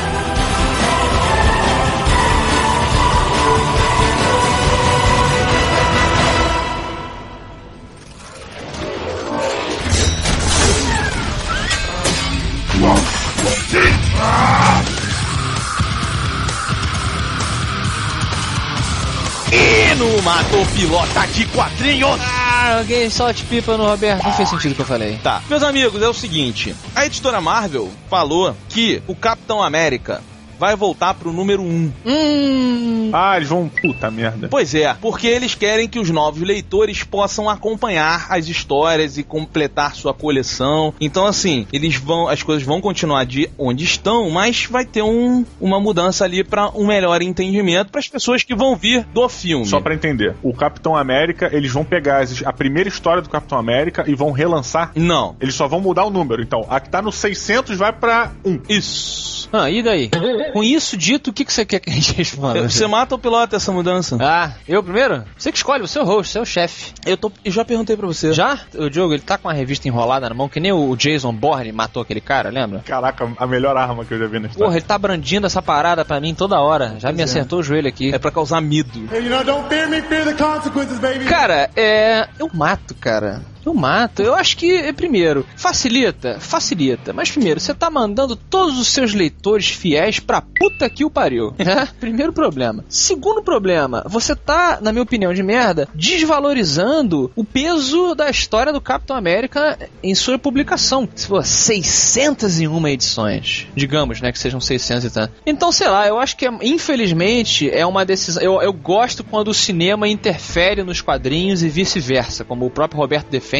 [19.54, 22.20] E no Matou Pilota de Quadrinhos.
[22.22, 24.24] Ah, alguém solte pipa no Roberto.
[24.24, 25.20] Não fez sentido o que eu falei.
[25.22, 25.42] Tá.
[25.50, 26.74] Meus amigos, é o seguinte.
[26.96, 30.22] A editora Marvel falou que o Capitão América
[30.62, 31.92] vai voltar pro número 1.
[32.06, 33.10] Hum.
[33.12, 33.68] Ah, eles vão.
[33.68, 34.48] Puta merda.
[34.48, 39.96] Pois é, porque eles querem que os novos leitores possam acompanhar as histórias e completar
[39.96, 40.94] sua coleção.
[41.02, 45.44] Então, assim, eles vão, as coisas vão continuar de onde estão, mas vai ter um,
[45.60, 49.66] uma mudança ali para um melhor entendimento para as pessoas que vão vir do filme.
[49.66, 53.58] Só pra entender, o Capitão América, eles vão pegar as- a primeira história do Capitão
[53.58, 54.92] América e vão relançar.
[54.96, 55.36] Não.
[55.42, 56.44] Eles só vão mudar o número.
[56.44, 58.60] Então, a que tá no 600 vai pra 1.
[58.70, 59.50] Isso.
[59.52, 60.10] Ah, e daí?
[60.52, 62.62] Com isso dito, o que, que você quer que a gente responda?
[62.70, 64.18] Você mata ou pilota essa mudança?
[64.20, 65.24] Ah, eu primeiro?
[65.38, 66.94] Você que escolhe, você é o host, você é o chefe.
[67.06, 68.34] Eu, tô, eu já perguntei pra você.
[68.34, 68.60] Já?
[68.76, 71.72] O Diogo, ele tá com uma revista enrolada na mão, que nem o Jason Bourne
[71.72, 72.80] matou aquele cara, lembra?
[72.80, 74.66] Caraca, a melhor arma que eu já vi na história.
[74.66, 76.96] Porra, ele tá brandindo essa parada pra mim toda hora.
[77.00, 78.14] Já me acertou o joelho aqui.
[78.14, 79.08] É pra causar medo.
[79.12, 81.26] Hey, you know, don't fear me, fear the consequences, baby.
[81.26, 82.28] Cara, é.
[82.40, 83.42] Eu mato, cara.
[83.66, 84.22] Eu mato.
[84.22, 87.14] Eu acho que, é, primeiro, facilita, facilita.
[87.14, 91.54] Mas primeiro, você tá mandando todos os seus leitores fiéis pra puta que o pariu.
[91.58, 91.88] né?
[92.00, 92.84] Primeiro problema.
[92.90, 98.82] Segundo problema, você tá, na minha opinião de merda, desvalorizando o peso da história do
[98.82, 101.08] Capitão América em sua publicação.
[101.16, 105.34] Se for 601 edições, digamos, né, que sejam 600 e tanto.
[105.46, 108.42] Então, sei lá, eu acho que, é- infelizmente, é uma decisão.
[108.42, 113.28] Eu, eu gosto quando o cinema interfere nos quadrinhos e vice-versa, como o próprio Roberto
[113.28, 113.51] defende,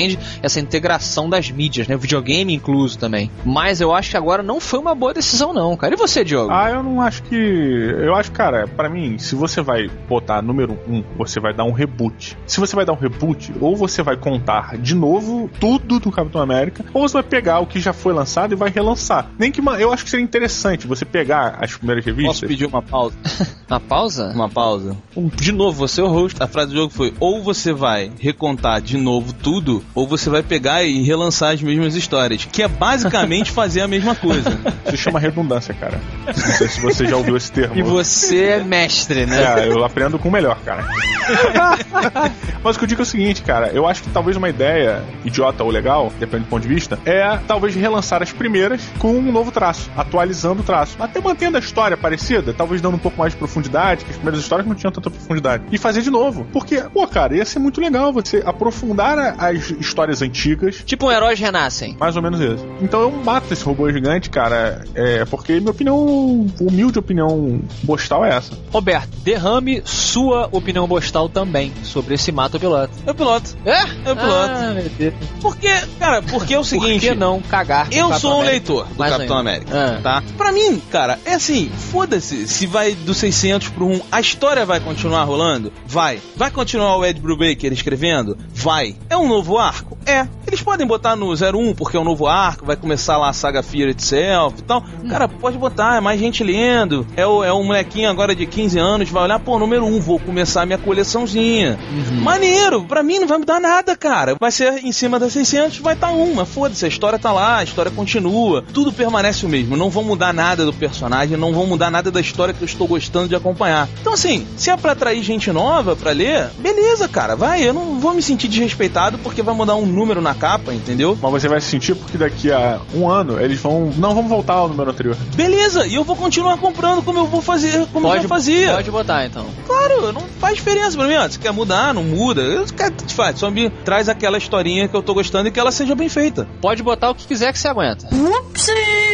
[0.42, 3.30] essa integração das mídias, né, o videogame incluso também.
[3.46, 5.94] Mas eu acho que agora não foi uma boa decisão, não, cara.
[5.94, 6.52] E você, Diogo?
[6.52, 7.36] Ah, eu não acho que.
[7.36, 11.72] Eu acho, cara, pra mim, se você vai botar número 1, você vai dar um
[11.72, 12.38] reboot.
[12.46, 16.42] Se você vai dar um reboot, ou você vai contar de novo tudo do Capitão
[16.42, 19.30] América, ou você vai pegar o que já foi lançado e vai relançar.
[19.38, 19.62] Nem que.
[19.80, 22.40] Eu acho que seria interessante você pegar as primeiras revistas.
[22.40, 23.16] Posso pedir uma pausa?
[23.72, 24.32] Uma pausa?
[24.36, 24.98] Uma pausa.
[25.36, 26.44] De novo, você é o host.
[26.44, 30.30] A frase do jogo foi: ou você vai recontar de novo tudo, novo, ou você
[30.30, 34.50] vai pegar e relançar as mesmas histórias, que é basicamente fazer a mesma coisa.
[34.88, 36.00] Isso chama redundância, cara.
[36.26, 37.76] Não sei se você já ouviu esse termo.
[37.76, 39.62] E você é mestre, né?
[39.62, 40.86] É, eu aprendo com o melhor, cara.
[42.64, 45.04] Mas o que eu digo é o seguinte, cara, eu acho que talvez uma ideia
[45.26, 49.32] idiota ou legal, depende do ponto de vista, é talvez relançar as primeiras com um
[49.32, 50.96] novo traço, atualizando o traço.
[51.00, 54.42] Até mantendo a história parecida, talvez dando um pouco mais de profundidade, que as primeiras
[54.42, 55.64] histórias não tinham tanta profundidade.
[55.72, 56.46] E fazer de novo.
[56.52, 60.84] Porque, pô, cara, ia ser muito legal você aprofundar a- as histórias antigas.
[60.86, 61.96] Tipo um heróis renascem.
[62.00, 62.66] Mais ou menos isso.
[62.82, 68.36] Então eu mato esse robô gigante, cara, é porque minha opinião, humilde opinião postal é
[68.36, 68.54] essa.
[68.72, 72.94] Roberto, derrame sua opinião postal também sobre esse mato piloto.
[73.06, 73.56] Eu piloto.
[73.66, 73.82] É?
[74.10, 74.52] Eu piloto.
[74.54, 75.14] Ah, meu Deus.
[75.42, 77.08] Porque, cara, porque é o Por seguinte.
[77.10, 79.50] que não cagar Eu sou um leitor do Mais Capitão ainda.
[79.52, 80.00] América, Ah.
[80.02, 80.24] tá?
[80.38, 84.02] Pra mim, cara, é assim, foda-se se vai do 600 pro 1.
[84.12, 85.72] A história vai continuar rolando?
[85.86, 86.20] Vai.
[86.36, 88.38] Vai continuar o Ed Brubaker escrevendo?
[88.54, 88.96] Vai.
[89.10, 89.98] É um novo arco?
[90.06, 90.28] É.
[90.48, 93.64] Eles podem botar no 01 porque é um novo arco, vai começar lá a saga
[93.64, 94.84] Fear Itself e tal.
[95.10, 97.08] Cara, pode botar, é mais gente lendo.
[97.16, 100.20] É o, é um molequinho agora de 15 anos, vai olhar, pô, número 1, vou
[100.20, 101.80] começar a minha coleçãozinha.
[102.22, 104.36] Maneiro, pra mim não vai mudar nada, cara.
[104.40, 107.58] Vai ser em cima da 600, vai estar tá uma, foda-se, a história tá lá,
[107.58, 109.78] a história continua, tudo permanece o mesmo.
[109.78, 112.88] Não vão mudar nada do personagem, não vão mudar nada da história que eu estou
[112.88, 113.88] gostando de acompanhar.
[114.02, 117.64] Então, assim, se é pra atrair gente nova pra ler, beleza, cara, vai.
[117.64, 121.18] Eu não vou me sentir desrespeitado porque vai mudar um número na capa, entendeu?
[121.22, 123.92] Mas você vai se sentir porque daqui a um ano eles vão.
[123.98, 125.16] Não vamos voltar ao número anterior.
[125.36, 128.74] Beleza, e eu vou continuar comprando como eu vou fazer, como eu Pode, já fazia.
[128.74, 129.46] pode botar então.
[129.66, 131.16] Claro, não faz diferença pra mim.
[131.16, 131.28] ó.
[131.30, 132.42] Se quer mudar, não muda.
[132.42, 135.60] Eu quero te faz, só me traz aquela historinha que eu tô gostando e que
[135.60, 136.48] ela seja bem feita.
[136.62, 138.08] Pode botar o que quiser que você aguenta.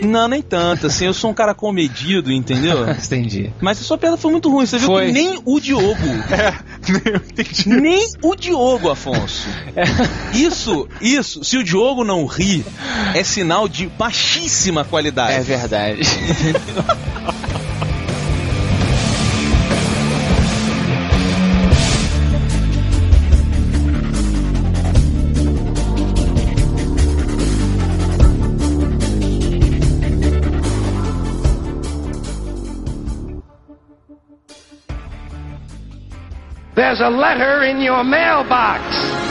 [0.03, 2.87] Não, nem tanto, assim, eu sou um cara comedido, entendeu?
[2.91, 3.51] Entendi.
[3.61, 5.07] Mas a sua piada foi muito ruim, você viu Foi.
[5.07, 5.97] que nem o Diogo,
[7.05, 7.69] eu entendi.
[7.69, 9.47] nem o Diogo, Afonso.
[10.33, 12.65] Isso, isso, se o Diogo não ri,
[13.13, 15.33] é sinal de baixíssima qualidade.
[15.33, 16.01] É verdade.
[36.77, 39.26] There's a letter in your mailbox.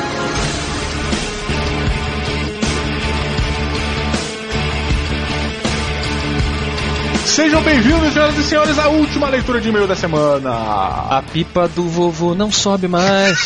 [7.26, 10.50] Sejam bem-vindos, senhoras e senhores, à última leitura de e-mail da semana.
[11.10, 13.36] A pipa do vovô não sobe mais.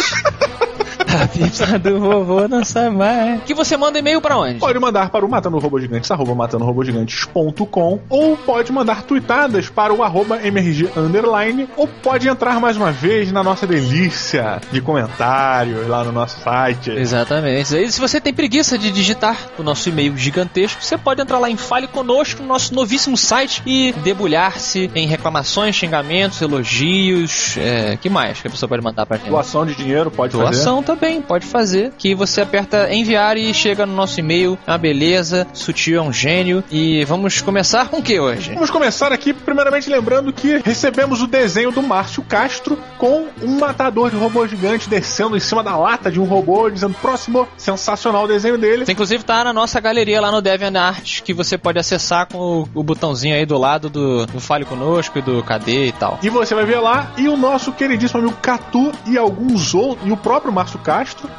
[1.20, 3.42] A pipa do vovô não sobe mais.
[3.42, 4.58] Que você manda e-mail pra onde?
[4.58, 10.02] Pode mandar para o Matando Robô Gigantes, arroba matandorobogigantes.com, ou pode mandar tweetadas para o
[10.02, 16.04] arroba MRG underline, ou pode entrar mais uma vez na nossa delícia de comentários lá
[16.04, 16.90] no nosso site.
[16.90, 17.76] Exatamente.
[17.76, 21.50] E se você tem preguiça de digitar o nosso e-mail gigantesco, você pode entrar lá
[21.50, 27.56] em Fale Conosco, no nosso novíssimo site, e debulhar-se em reclamações, xingamentos, elogios.
[27.56, 29.28] É, que mais que a pessoa pode mandar pra gente?
[29.28, 30.44] Doação de dinheiro, pode fazer.
[30.44, 31.92] Doação também, pode fazer.
[31.96, 34.58] Que você aperta enviar e chega no nosso e-mail.
[34.66, 36.62] É uma beleza, sutil é um gênio.
[36.70, 38.52] E vamos começar com o que hoje?
[38.52, 44.10] Vamos começar aqui, primeiramente lembrando que recebemos o desenho do Márcio Castro com um matador
[44.10, 48.28] de robô gigante descendo em cima da lata de um robô, dizendo próximo, sensacional o
[48.28, 48.82] desenho dele.
[48.82, 52.68] Isso, inclusive tá na nossa galeria lá no DeviantArt, que você pode acessar com o,
[52.74, 56.18] o botãozinho aí do lado do, do Fale Conosco e do KD e tal.
[56.22, 60.12] E você vai ver lá, e o nosso queridíssimo amigo Catu e alguns outros, e
[60.12, 60.89] o próprio Márcio Castro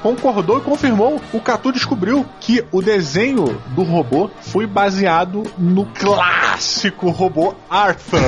[0.02, 1.22] concordou e confirmou.
[1.34, 6.51] O Catu descobriu que o desenho do robô foi baseado no clássico
[7.12, 8.20] robô Arthur.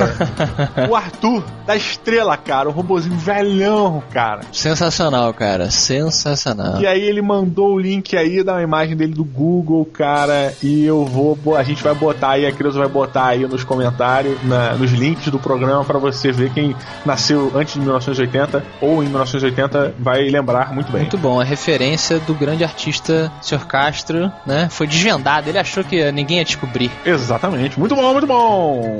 [0.90, 4.42] o Arthur da estrela, cara, o robôzinho velhão, cara.
[4.52, 5.70] Sensacional, cara.
[5.70, 6.80] Sensacional.
[6.80, 11.04] E aí ele mandou o link aí da imagem dele do Google, cara, e eu
[11.04, 14.90] vou, a gente vai botar aí, a Creuza vai botar aí nos comentários, na- nos
[14.92, 20.22] links do programa pra você ver quem nasceu antes de 1980 ou em 1980 vai
[20.28, 21.02] lembrar muito bem.
[21.02, 23.66] Muito bom, a referência do grande artista Sr.
[23.66, 24.68] Castro, né?
[24.70, 26.90] Foi desvendada, ele achou que ninguém ia descobrir.
[27.04, 28.98] Exatamente, muito bom, muito bom.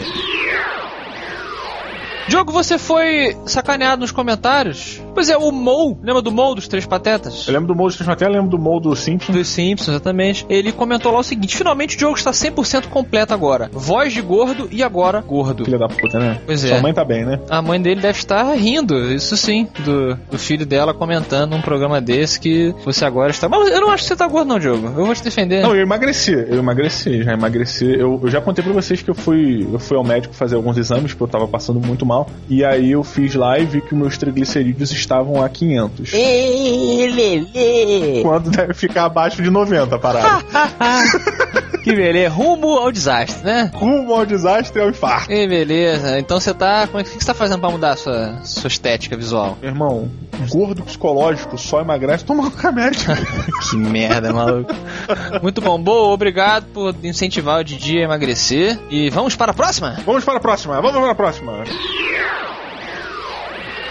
[2.29, 5.04] Diogo, você foi sacaneado nos comentários?
[5.15, 7.47] Pois é, o Mou, lembra do Mou dos Três Patetas?
[7.47, 9.35] Eu lembro do Mold até lembro do Mold do Simpsons.
[9.35, 10.45] Dos Simpsons, exatamente.
[10.49, 13.71] Ele comentou lá o seguinte: finalmente o jogo está 100% completo agora.
[13.73, 15.65] Voz de gordo e agora gordo.
[15.65, 16.41] Filha da puta, né?
[16.45, 16.69] Pois é.
[16.69, 17.39] Sua mãe tá bem, né?
[17.49, 22.01] A mãe dele deve estar rindo, isso sim, do, do filho dela comentando um programa
[22.01, 23.49] desse que você agora está.
[23.49, 24.87] Mas eu não acho que você tá gordo, não, Diogo.
[24.89, 25.63] Eu vou te defender.
[25.63, 27.87] Não, eu emagreci, eu emagreci, já emagreci.
[27.87, 30.77] Eu, eu já contei pra vocês que eu fui, eu fui ao médico fazer alguns
[30.77, 32.29] exames, porque eu tava passando muito mal.
[32.49, 36.13] E aí eu fiz lá e vi que meus triglicerídeos estavam a 500.
[36.13, 38.23] Ê, Lelê!
[38.23, 40.45] Quando deve ficar abaixo de 90 a parada.
[41.85, 43.71] Que beleza, rumo ao desastre, né?
[43.75, 45.31] Rumo ao desastre e ao infarto.
[45.31, 46.87] E beleza, então você tá.
[46.87, 49.59] Como é que o você tá fazendo pra mudar a sua, sua estética visual?
[49.61, 50.11] Meu irmão,
[50.49, 53.03] gordo psicológico só emagrece, toma um remédio.
[53.69, 54.75] Que merda, maluco.
[55.43, 58.79] Muito bom, boa, obrigado por incentivar o Didi a emagrecer.
[58.89, 59.99] E vamos para a próxima?
[60.07, 61.65] Vamos para a próxima, vamos para a próxima.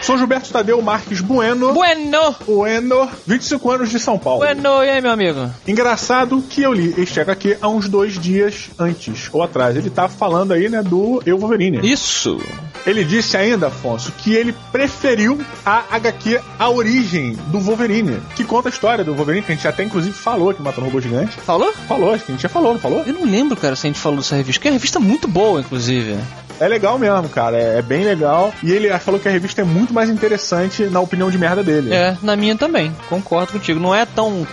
[0.04, 1.74] Sou Gilberto Tadeu Marques Bueno.
[1.74, 2.36] Bueno!
[2.46, 4.40] Bueno, 25 anos de São Paulo.
[4.40, 5.50] Bueno, e aí, meu amigo?
[5.66, 9.78] Engraçado que eu li este HQ há uns dois dias antes ou atrás.
[9.78, 11.80] Ele tá falando aí, né, do Eu Wolverine.
[11.90, 12.38] Isso!
[12.86, 18.70] Ele disse ainda, Afonso, que ele preferiu a HQ A Origem do Wolverine, que conta
[18.70, 21.38] a história do Wolverine, que a gente até inclusive falou aqui Matando Robô Gigante.
[21.38, 21.72] Falou?
[21.88, 23.04] Falou, acho que a gente já falou, não falou?
[23.06, 25.28] Eu não lembro, cara, se a gente falou dessa revista, que é uma revista muito
[25.28, 26.18] boa, inclusive.
[26.60, 28.54] É legal mesmo, cara, é, é bem legal.
[28.62, 31.94] E ele falou que a revista é muito mais interessante na opinião de merda dele.
[31.94, 33.80] É, na minha também, concordo contigo.
[33.80, 34.46] Não é tão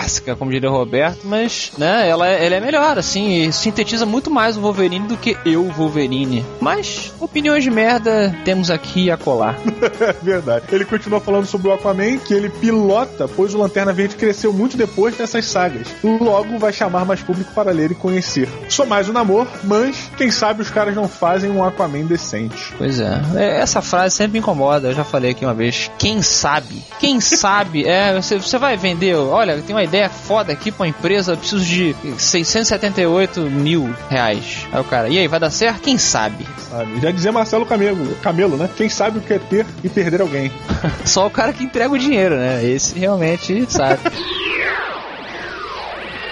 [0.00, 4.06] clássica, como diria o Roberto, mas, né, ela, é- ela é melhor, assim, e sintetiza
[4.06, 6.44] muito mais o Wolverine do que eu, Wolverine.
[6.60, 9.58] Mas, opiniões de merda, temos aqui a colar.
[10.00, 10.64] É verdade.
[10.72, 14.76] Ele continua falando sobre o Aquaman, que ele pilota, pois o Lanterna Verde cresceu muito
[14.76, 15.86] depois dessas sagas.
[16.02, 18.48] Logo vai chamar mais público para ler e conhecer.
[18.68, 22.72] Só mais um namoro, mas quem sabe os caras não fazem um Aquaman decente.
[22.78, 23.20] Pois é.
[23.36, 25.90] É, Essa frase sempre me incomoda, eu já falei aqui uma vez.
[25.98, 26.82] Quem sabe?
[26.98, 27.84] Quem sabe?
[27.86, 31.36] É, você, você vai vender, olha, tem uma ideia foda aqui pra uma empresa, eu
[31.36, 34.66] preciso de 678 mil reais.
[34.72, 35.80] Aí o cara, e aí, vai dar certo?
[35.80, 36.46] Quem sabe?
[36.70, 37.00] Sabe?
[37.00, 38.68] Já dizia Marcelo Camelo, Camelo, né?
[38.76, 40.52] Quem sabe o que é ter e perder alguém.
[41.04, 42.64] Só o cara que entrega o dinheiro, né?
[42.64, 44.00] Esse realmente sabe.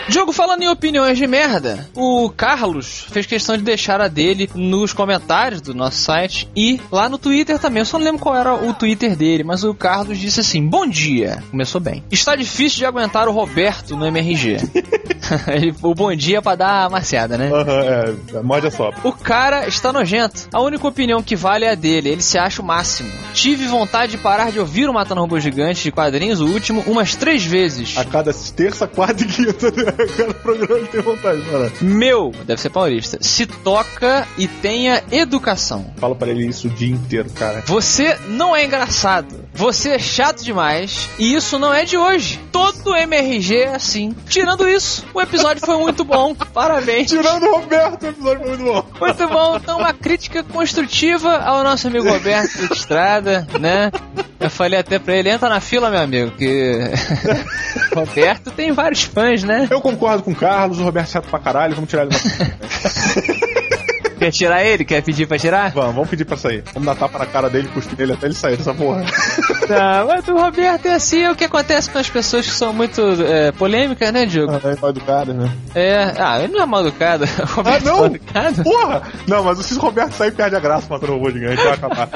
[0.09, 4.92] Diogo, falando em opiniões de merda, o Carlos fez questão de deixar a dele nos
[4.92, 7.81] comentários do nosso site e lá no Twitter também.
[7.81, 10.87] Eu só não lembro qual era o Twitter dele, mas o Carlos disse assim: Bom
[10.87, 11.42] dia.
[11.51, 12.03] Começou bem.
[12.11, 14.57] Está difícil de aguentar o Roberto no MRG.
[15.49, 17.51] Ele- o bom dia é pra dar a marciada, né?
[17.53, 17.81] Aham,
[18.38, 18.99] é, morde a sopa.
[19.07, 20.49] O cara está nojento.
[20.53, 22.09] A única opinião que vale é a dele.
[22.09, 23.11] Ele se acha o máximo.
[23.35, 27.14] Tive vontade de parar de ouvir o Matando Robô Gigante de quadrinhos, o último, umas
[27.14, 27.99] três vezes.
[27.99, 29.98] A cada terça, quarta e quinta, né?
[30.17, 31.73] Cada programa ele tem vontade, mano.
[31.81, 35.93] Meu, deve ser paulista, se toca e tenha educação.
[35.97, 37.63] Fala pra ele isso o dia inteiro, cara.
[37.67, 39.49] Você não é engraçado.
[39.55, 41.09] Você é chato demais.
[41.19, 42.41] E isso não é de hoje.
[42.53, 44.15] Todo MRG é assim.
[44.29, 46.35] Tirando isso, o episódio foi muito bom.
[46.55, 47.09] Parabéns.
[47.09, 48.85] Tirando o Roberto, o episódio foi muito bom.
[49.01, 53.91] Muito bom, então uma crítica construtiva ao nosso amigo Roberto de Estrada, né?
[54.41, 56.79] Eu falei até pra ele, entra na fila, meu amigo, que
[57.95, 59.67] Roberto tem vários fãs, né?
[59.69, 62.18] Eu concordo com o Carlos, o Roberto é chato pra caralho, vamos tirar ele da...
[64.18, 64.85] Quer tirar ele?
[64.85, 65.70] Quer pedir pra tirar?
[65.70, 66.64] Vamos, vamos pedir pra sair.
[66.74, 69.05] Vamos dar tapa na cara dele, cuspir nele até ele sair dessa porra.
[69.70, 72.72] Não, mas o Roberto é assim, é o que acontece com as pessoas que são
[72.72, 74.55] muito é, polêmicas, né, Diogo?
[74.64, 75.48] É mal educado, né?
[75.72, 77.24] É, ah, ele não é mal educado.
[77.24, 78.07] O Ah, Roberto é mal não!
[78.07, 78.62] educado.
[78.64, 79.03] Porra!
[79.29, 82.09] Não, mas se o Roberto sair, perde a graça matando o robô gigante, vai acabar.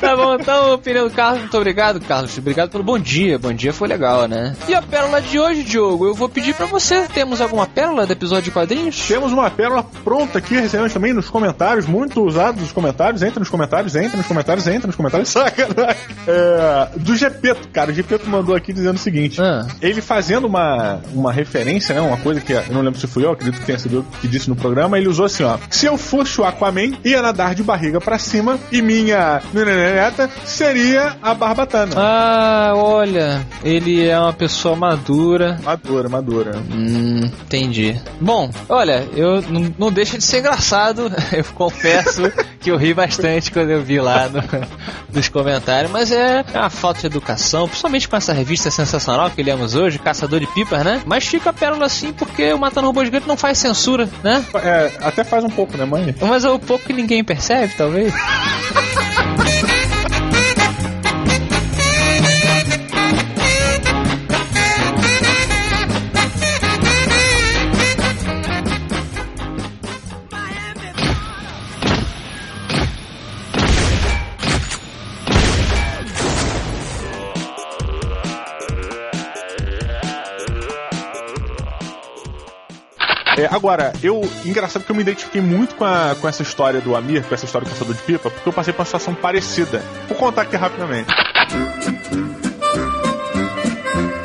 [0.00, 2.36] Tá bom, então, opinião do Carlos, muito obrigado, Carlos.
[2.38, 3.38] Obrigado pelo bom dia.
[3.38, 4.56] Bom dia foi legal, né?
[4.68, 7.06] E a pérola de hoje, Diogo, eu vou pedir pra você.
[7.12, 9.06] Temos alguma pérola do episódio de quadrinhos?
[9.08, 13.22] Temos uma pérola pronta aqui, recebemos também nos comentários, muito usados nos comentários.
[13.22, 15.28] Entra nos comentários, entra nos comentários, entra nos comentários.
[15.30, 15.96] Sacanagem.
[16.26, 17.90] É, do Gepeto, cara.
[17.90, 19.66] O Gepeto mandou aqui dizendo o seguinte: Ah.
[19.82, 22.00] ele fazendo uma, uma referência, né?
[22.00, 24.28] Uma coisa que eu não lembro se fui eu, acredito que tenha sido eu que
[24.28, 24.96] disse no programa.
[24.96, 25.58] Ele usou assim: ó.
[25.70, 29.42] Se eu fosse o Aquaman, ia nadar de barriga pra cima e minha
[30.44, 31.92] seria a Barbatana.
[31.96, 35.58] Ah, olha, ele é uma pessoa madura.
[35.62, 36.52] Madura, madura.
[36.70, 38.00] Hum, entendi.
[38.20, 41.10] Bom, olha, eu não, não deixa de ser engraçado.
[41.32, 42.22] Eu confesso
[42.60, 44.42] que eu ri bastante quando eu vi lá no-
[45.12, 49.74] nos comentários, mas é uma falta de educação, principalmente com essa revista sensacional que lemos
[49.76, 51.00] hoje, Caçador de Pipas, né?
[51.06, 54.44] Mas fica a pérola assim porque o Matando Robô Gigante não faz censura, né?
[54.56, 56.14] É, até faz um pouco, né, mãe?
[56.20, 58.12] Mas é o pouco que ninguém percebe, talvez.
[83.38, 84.20] É, agora, eu.
[84.44, 87.44] Engraçado que eu me identifiquei muito com, a- com essa história do Amir, com essa
[87.44, 89.80] história do caçador de pipa, porque eu passei por uma situação parecida.
[90.08, 91.08] Vou contar aqui rapidamente.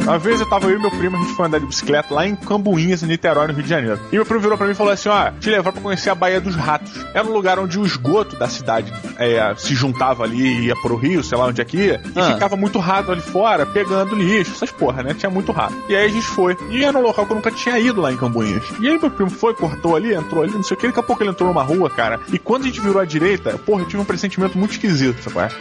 [0.04, 2.28] Uma vez eu tava eu e meu primo, a gente foi andar de bicicleta lá
[2.28, 4.00] em Cambuinhas, em Niterói, no Rio de Janeiro.
[4.12, 6.16] E meu primo virou pra mim e falou assim: ó, te levar pra conhecer a
[6.16, 6.92] Baía dos Ratos.
[7.14, 10.98] Era um lugar onde o esgoto da cidade é, se juntava ali e ia pro
[10.98, 12.34] rio, sei lá onde é que ia, e Ah.
[12.34, 15.14] ficava muito rato ali fora, pegando lixo, essas porra, né?
[15.14, 15.74] Tinha muito rato.
[15.88, 16.58] E aí a gente foi.
[16.70, 18.64] E era um local que eu nunca tinha ido lá em Cambuinhas.
[18.82, 21.04] E aí meu primo foi, cortou ali, entrou ali, não sei o que, daqui a
[21.04, 22.20] pouco ele entrou numa rua, cara.
[22.32, 25.54] E quando a gente virou à direita, porra, eu tive um pressentimento muito esquisito, sabe?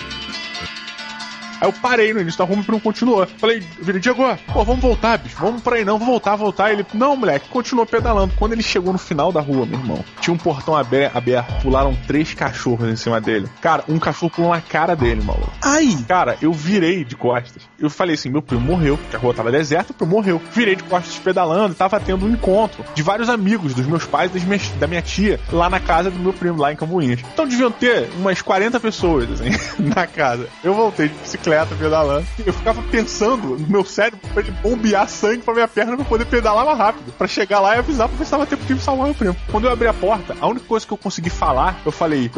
[1.63, 3.25] Aí eu parei no início da rua e primo continuou.
[3.39, 5.37] Falei, virei, Diego, pô, vamos voltar, bicho.
[5.39, 6.73] Vamos pra aí não, vamos voltar, voltar.
[6.73, 8.35] Ele, não, moleque, continuou pedalando.
[8.37, 11.63] Quando ele chegou no final da rua, meu irmão, tinha um portão abe- aberto.
[11.63, 13.49] Pularam três cachorros em cima dele.
[13.61, 15.53] Cara, um cachorro pulou na cara dele, maluco.
[15.63, 15.97] Ai!
[16.09, 17.63] Cara, eu virei de costas.
[17.79, 20.43] Eu falei assim: meu primo morreu, porque a rua tava deserta, o primo morreu.
[20.53, 24.43] Virei de costas pedalando, tava tendo um encontro de vários amigos, dos meus pais, das
[24.43, 27.21] minhas- da minha tia, lá na casa do meu primo, lá em Cambuinhas.
[27.33, 29.51] Então deviam ter umas 40 pessoas, assim,
[29.95, 30.49] na casa.
[30.65, 32.27] Eu voltei de bicicleta, pedalando.
[32.45, 36.25] Eu ficava pensando no meu cérebro pra ele bombear sangue pra minha perna pra poder
[36.27, 37.13] pedalar mais rápido.
[37.13, 39.37] Pra chegar lá e avisar pra ver se tava tempo de salvar meu primo.
[39.51, 42.31] Quando eu abri a porta, a única coisa que eu consegui falar, eu falei: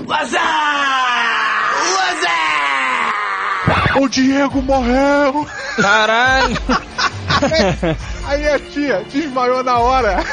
[3.97, 5.47] O Diego morreu!
[5.81, 6.57] Caralho!
[8.27, 10.25] Aí a tia desmaiou na hora.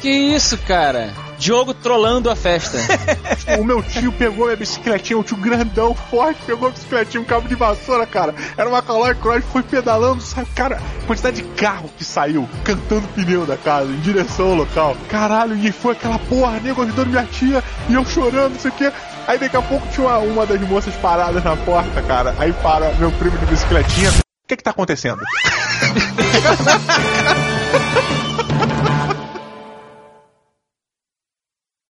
[0.00, 1.12] que isso, cara?
[1.42, 2.78] Diogo trolando a festa.
[3.58, 7.48] O meu tio pegou minha bicicletinha, o tio grandão, forte, pegou a bicicletinha, um cabo
[7.48, 8.34] de vassoura, cara.
[8.56, 10.48] Era uma Caloi Cross, foi pedalando, sabe?
[10.54, 14.96] Cara, quantidade de carro que saiu, cantando pneu da casa, em direção ao local.
[15.08, 18.74] Caralho, e foi aquela porra, nego ajudando minha tia, e eu chorando, não sei o
[18.74, 18.92] quê.
[19.26, 22.34] Aí daqui a pouco tinha uma, uma das moças paradas na porta, cara.
[22.38, 24.10] Aí para meu primo de bicicletinha.
[24.10, 25.20] O que que tá acontecendo?